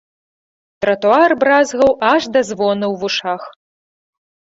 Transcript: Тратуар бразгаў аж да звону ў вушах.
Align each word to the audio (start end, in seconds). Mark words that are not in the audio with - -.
Тратуар 0.85 1.31
бразгаў 1.43 1.91
аж 2.13 2.21
да 2.37 2.41
звону 2.49 2.85
ў 2.93 2.99
вушах. 3.03 3.41